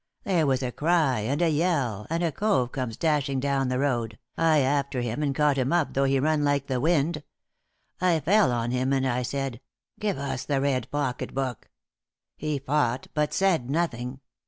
[0.23, 4.17] There was a cry and a yell, and a cove comes dashing down the road,
[4.35, 7.21] I after him and caught him up, though he run like the wind.
[8.01, 9.61] I fell on him, and I said:
[9.99, 11.69] 'Give us the red pocket book!'
[12.35, 14.21] He fought, but said nothing.